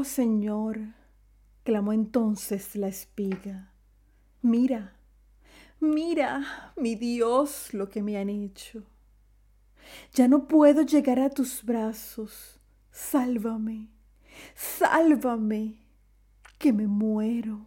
[0.00, 0.78] Oh Señor,
[1.64, 3.72] clamó entonces la espiga,
[4.42, 4.94] mira,
[5.80, 8.84] mira, mi Dios, lo que me han hecho.
[10.14, 12.60] Ya no puedo llegar a tus brazos,
[12.92, 13.88] sálvame,
[14.54, 15.80] sálvame,
[16.58, 17.66] que me muero.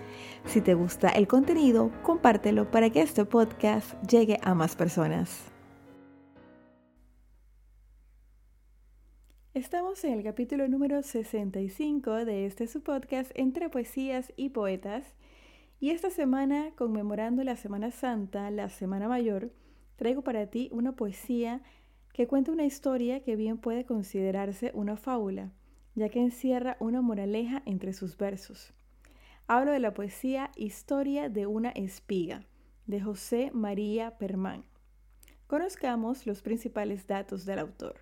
[0.45, 5.45] Si te gusta el contenido, compártelo para que este podcast llegue a más personas.
[9.55, 15.15] Estamos en el capítulo número 65 de este su podcast Entre Poesías y Poetas
[15.79, 19.51] y esta semana, conmemorando la Semana Santa, la Semana Mayor,
[19.95, 21.61] traigo para ti una poesía
[22.13, 25.51] que cuenta una historia que bien puede considerarse una fábula,
[25.93, 28.73] ya que encierra una moraleja entre sus versos.
[29.47, 32.45] Hablo de la poesía Historia de una espiga,
[32.87, 34.63] de José María Permán.
[35.45, 38.01] Conozcamos los principales datos del autor.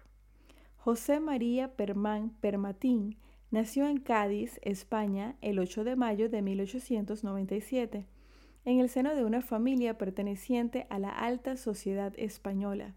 [0.77, 3.17] José María Permán Permatín
[3.55, 8.05] Nació en Cádiz, España, el 8 de mayo de 1897,
[8.65, 12.95] en el seno de una familia perteneciente a la alta sociedad española.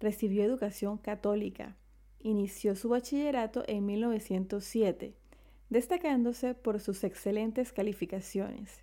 [0.00, 1.76] Recibió educación católica.
[2.18, 5.12] Inició su bachillerato en 1907,
[5.68, 8.82] destacándose por sus excelentes calificaciones.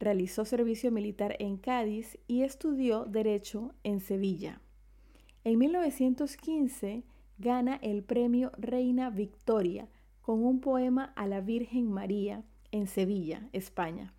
[0.00, 4.62] Realizó servicio militar en Cádiz y estudió Derecho en Sevilla.
[5.44, 7.02] En 1915
[7.36, 9.86] gana el premio Reina Victoria
[10.24, 14.14] con un poema a la Virgen María en Sevilla, España,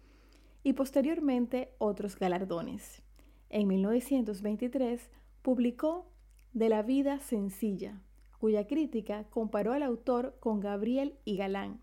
[0.61, 3.01] y posteriormente otros galardones.
[3.49, 5.09] En 1923
[5.41, 6.11] publicó
[6.53, 8.03] De la vida sencilla,
[8.37, 11.81] cuya crítica comparó al autor con Gabriel y Galán.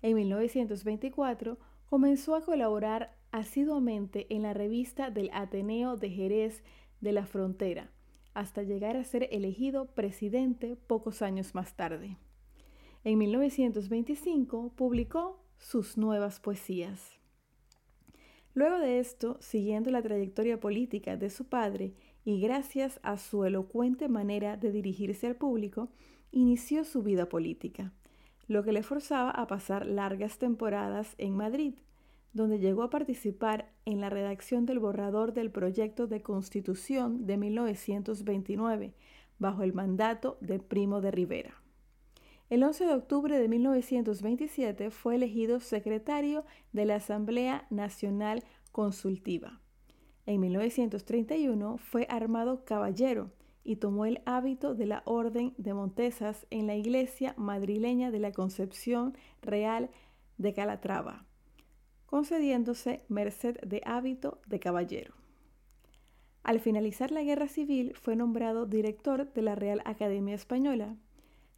[0.00, 1.58] En 1924
[1.90, 6.62] comenzó a colaborar asiduamente en la revista del Ateneo de Jerez
[7.00, 7.90] de la Frontera,
[8.32, 12.16] hasta llegar a ser elegido presidente pocos años más tarde.
[13.06, 17.12] En 1925 publicó sus nuevas poesías.
[18.54, 21.92] Luego de esto, siguiendo la trayectoria política de su padre
[22.24, 25.90] y gracias a su elocuente manera de dirigirse al público,
[26.32, 27.92] inició su vida política,
[28.48, 31.74] lo que le forzaba a pasar largas temporadas en Madrid,
[32.32, 38.94] donde llegó a participar en la redacción del borrador del proyecto de constitución de 1929,
[39.38, 41.63] bajo el mandato de Primo de Rivera.
[42.50, 49.60] El 11 de octubre de 1927 fue elegido secretario de la Asamblea Nacional Consultiva.
[50.26, 53.30] En 1931 fue armado caballero
[53.64, 58.32] y tomó el hábito de la Orden de Montesas en la iglesia madrileña de la
[58.32, 59.88] Concepción Real
[60.36, 61.24] de Calatrava,
[62.04, 65.14] concediéndose merced de hábito de caballero.
[66.42, 70.98] Al finalizar la guerra civil fue nombrado director de la Real Academia Española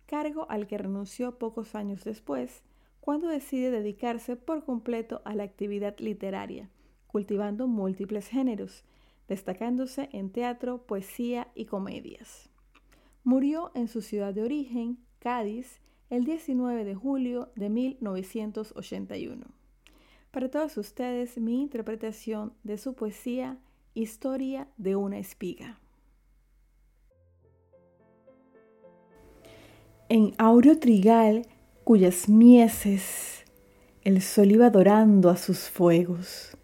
[0.06, 2.62] cargo al que renunció pocos años después,
[3.00, 6.71] cuando decide dedicarse por completo a la actividad literaria,
[7.06, 8.84] cultivando múltiples géneros,
[9.28, 12.49] destacándose en teatro, poesía y comedias.
[13.25, 15.81] Murió en su ciudad de origen, Cádiz,
[16.11, 19.47] el 19 de julio de 1981.
[20.31, 23.59] Para todos ustedes, mi interpretación de su poesía
[23.95, 25.81] Historia de una espiga.
[30.09, 31.47] En áureo trigal
[31.84, 33.44] cuyas mieses
[34.03, 36.56] el sol iba dorando a sus fuegos.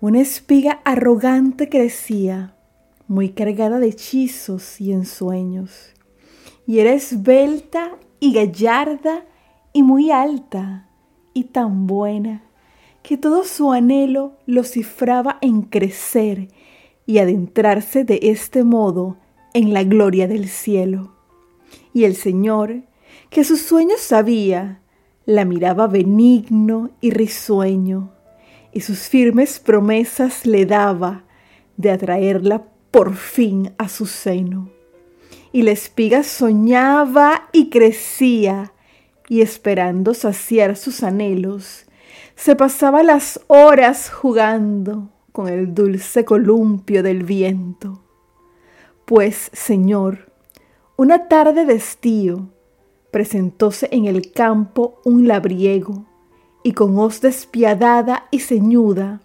[0.00, 2.56] Una espiga arrogante crecía,
[3.08, 5.94] muy cargada de hechizos y ensueños,
[6.66, 9.24] y era esbelta y gallarda
[9.72, 10.88] y muy alta
[11.32, 12.42] y tan buena
[13.02, 16.48] que todo su anhelo lo cifraba en crecer
[17.06, 19.16] y adentrarse de este modo
[19.52, 21.13] en la gloria del cielo.
[21.94, 22.82] Y el Señor,
[23.30, 24.82] que sus sueños sabía,
[25.24, 28.12] la miraba benigno y risueño,
[28.72, 31.24] y sus firmes promesas le daba
[31.76, 34.70] de atraerla por fin a su seno.
[35.52, 38.72] Y la espiga soñaba y crecía,
[39.28, 41.86] y esperando saciar sus anhelos,
[42.34, 48.02] se pasaba las horas jugando con el dulce columpio del viento.
[49.04, 50.33] Pues, Señor,
[50.96, 52.48] una tarde de estío,
[53.10, 56.06] presentóse en el campo un labriego,
[56.62, 59.20] y con hoz despiadada y ceñuda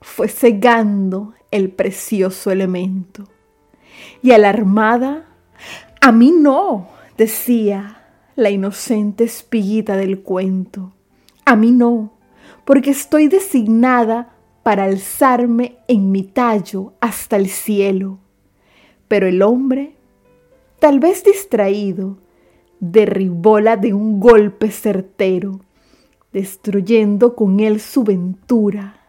[0.00, 3.28] fue cegando el precioso elemento.
[4.20, 5.26] Y alarmada,
[6.00, 8.04] a mí no, decía
[8.34, 10.92] la inocente espiguita del cuento,
[11.44, 12.12] a mí no,
[12.64, 18.18] porque estoy designada para alzarme en mi tallo hasta el cielo.
[19.08, 19.96] Pero el hombre,
[20.82, 22.18] tal vez distraído,
[22.80, 25.60] derribóla de un golpe certero,
[26.32, 29.00] destruyendo con él su ventura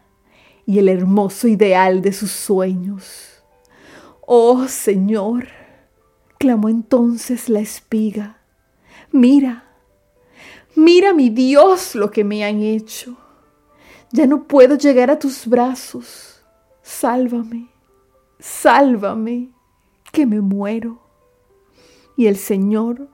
[0.68, 3.44] y el hermoso ideal de sus sueños.
[4.22, 5.48] Oh Señor,
[6.38, 8.38] clamó entonces la espiga,
[9.12, 9.64] mira,
[10.76, 13.18] mira mi Dios lo que me han hecho.
[14.12, 16.46] Ya no puedo llegar a tus brazos.
[16.84, 17.72] Sálvame,
[18.38, 19.50] sálvame,
[20.12, 21.03] que me muero.
[22.16, 23.10] Y el Señor,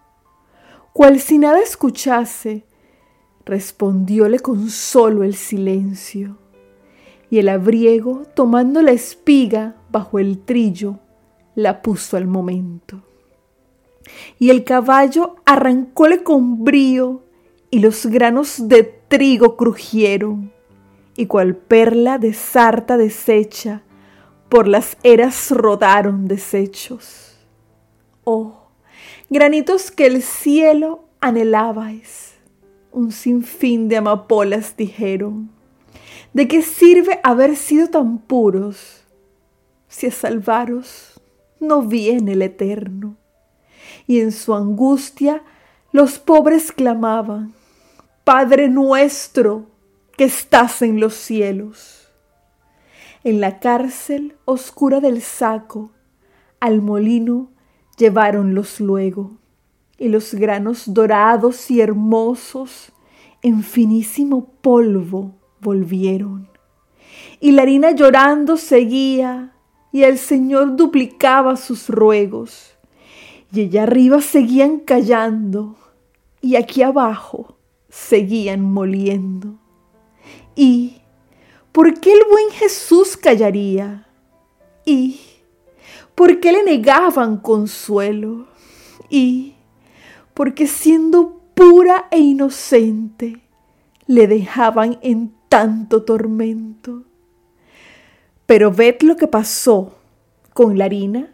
[0.94, 2.66] cual si nada escuchase,
[3.46, 6.38] respondióle con solo el silencio.
[7.30, 11.00] Y el abriego, tomando la espiga bajo el trillo,
[11.56, 13.02] la puso al momento.
[14.40, 17.24] Y el caballo arrancóle con brío,
[17.72, 20.52] y los granos de trigo crujieron
[21.16, 23.84] y cual perla de sarta deshecha,
[24.48, 27.38] por las eras rodaron desechos.
[28.24, 28.59] Oh,
[29.30, 32.34] granitos que el cielo anhelabais,
[32.92, 35.52] un sinfín de amapolas dijeron.
[36.34, 39.04] ¿De qué sirve haber sido tan puros
[39.88, 41.20] si a salvaros
[41.60, 43.18] no viene el eterno?
[44.08, 45.44] Y en su angustia
[45.92, 47.54] los pobres clamaban,
[48.24, 49.68] Padre nuestro,
[50.18, 52.12] que estás en los cielos.
[53.24, 55.92] En la cárcel oscura del saco,
[56.60, 57.52] al molino
[58.00, 59.38] lleváronlos luego,
[59.98, 62.92] y los granos dorados y hermosos
[63.44, 66.48] en finísimo polvo volvieron.
[67.40, 69.54] Y la harina llorando seguía,
[69.92, 72.76] y el Señor duplicaba sus ruegos,
[73.52, 75.76] y allá arriba seguían callando,
[76.42, 77.58] y aquí abajo
[77.90, 79.56] seguían moliendo.
[80.56, 81.02] ¿Y
[81.72, 84.08] por qué el buen Jesús callaría?
[84.86, 85.20] ¿Y
[86.20, 88.48] por qué le negaban consuelo?
[89.10, 89.54] ¿Y
[90.34, 93.42] por qué siendo pura e inocente
[94.06, 97.06] le dejaban en tanto tormento?
[98.46, 99.96] Pero ved lo que pasó
[100.54, 101.32] con la harina.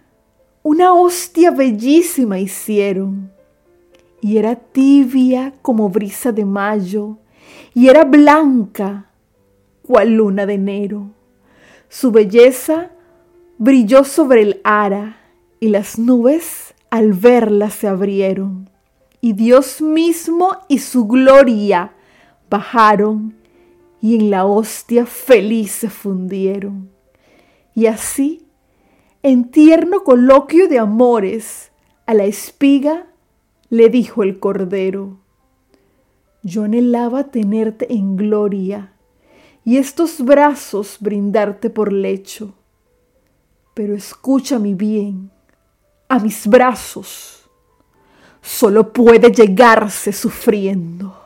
[0.61, 3.31] Una hostia bellísima hicieron,
[4.21, 7.17] y era tibia como brisa de mayo,
[7.73, 9.09] y era blanca
[9.81, 11.09] cual luna de enero.
[11.89, 12.91] Su belleza
[13.57, 15.17] brilló sobre el ara
[15.59, 18.69] y las nubes al verla se abrieron.
[19.21, 21.93] Y Dios mismo y su gloria
[22.49, 23.35] bajaron
[24.01, 26.89] y en la hostia feliz se fundieron.
[27.73, 28.45] Y así,
[29.23, 31.71] en tierno coloquio de amores,
[32.05, 33.07] a la espiga
[33.69, 35.17] le dijo el cordero,
[36.43, 38.93] yo anhelaba tenerte en gloria
[39.63, 42.53] y estos brazos brindarte por lecho.
[43.75, 45.29] Pero escucha mi bien,
[46.07, 47.49] a mis brazos
[48.41, 51.21] solo puede llegarse sufriendo.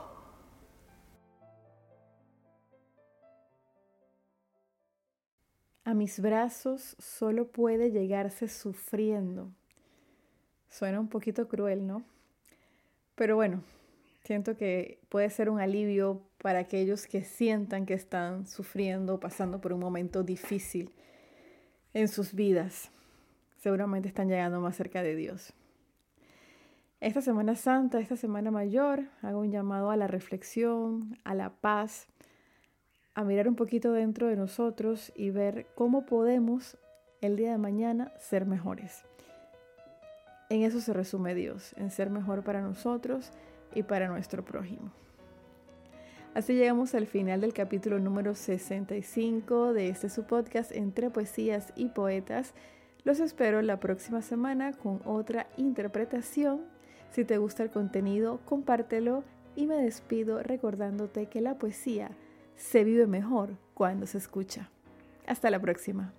[5.83, 9.51] A mis brazos solo puede llegarse sufriendo.
[10.69, 12.03] Suena un poquito cruel, ¿no?
[13.13, 13.61] Pero bueno,
[14.23, 19.71] siento que puede ser un alivio para aquellos que sientan que están sufriendo, pasando por
[19.71, 20.91] un momento difícil
[21.93, 22.91] en sus vidas.
[23.57, 25.53] Seguramente están llegando más cerca de Dios.
[27.01, 32.07] Esta Semana Santa, esta Semana Mayor, hago un llamado a la reflexión, a la paz,
[33.15, 36.77] a mirar un poquito dentro de nosotros y ver cómo podemos
[37.21, 39.03] el día de mañana ser mejores.
[40.49, 43.31] En eso se resume Dios, en ser mejor para nosotros
[43.75, 44.91] y para nuestro prójimo.
[46.35, 51.89] Así llegamos al final del capítulo número 65 de este su podcast entre poesías y
[51.89, 52.53] poetas.
[53.03, 56.61] Los espero la próxima semana con otra interpretación.
[57.11, 59.23] Si te gusta el contenido, compártelo
[59.55, 62.11] y me despido recordándote que la poesía
[62.55, 64.69] se vive mejor cuando se escucha.
[65.25, 66.13] Hasta la próxima.